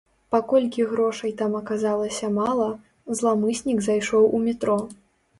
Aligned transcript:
Паколькі 0.33 0.85
грошай 0.91 1.33
там 1.41 1.51
аказалася 1.59 2.29
мала, 2.37 2.69
зламыснік 3.19 3.83
зайшоў 3.89 4.23
у 4.39 4.41
метро. 4.47 4.79